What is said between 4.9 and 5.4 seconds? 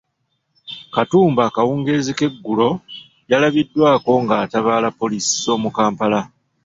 poliisi